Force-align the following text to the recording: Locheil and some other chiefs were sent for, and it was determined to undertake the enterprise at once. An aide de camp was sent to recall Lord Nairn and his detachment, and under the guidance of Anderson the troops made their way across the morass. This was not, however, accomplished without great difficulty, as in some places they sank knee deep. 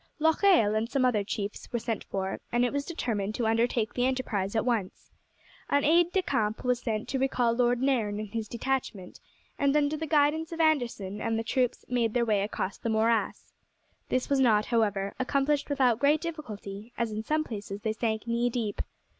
Locheil 0.19 0.73
and 0.75 0.89
some 0.89 1.05
other 1.05 1.23
chiefs 1.23 1.71
were 1.71 1.77
sent 1.77 2.05
for, 2.05 2.39
and 2.51 2.65
it 2.65 2.73
was 2.73 2.85
determined 2.85 3.35
to 3.35 3.45
undertake 3.45 3.93
the 3.93 4.07
enterprise 4.07 4.55
at 4.55 4.65
once. 4.65 5.11
An 5.69 5.83
aide 5.83 6.11
de 6.11 6.23
camp 6.23 6.63
was 6.65 6.79
sent 6.79 7.07
to 7.09 7.19
recall 7.19 7.53
Lord 7.53 7.83
Nairn 7.83 8.19
and 8.19 8.29
his 8.33 8.47
detachment, 8.47 9.19
and 9.59 9.77
under 9.77 9.95
the 9.95 10.07
guidance 10.07 10.51
of 10.51 10.59
Anderson 10.59 11.17
the 11.37 11.43
troops 11.43 11.85
made 11.87 12.15
their 12.15 12.25
way 12.25 12.41
across 12.41 12.79
the 12.79 12.89
morass. 12.89 13.53
This 14.09 14.27
was 14.27 14.39
not, 14.39 14.65
however, 14.65 15.13
accomplished 15.19 15.69
without 15.69 15.99
great 15.99 16.19
difficulty, 16.21 16.93
as 16.97 17.11
in 17.11 17.21
some 17.23 17.43
places 17.43 17.81
they 17.81 17.93
sank 17.93 18.25
knee 18.25 18.49
deep. 18.49 18.81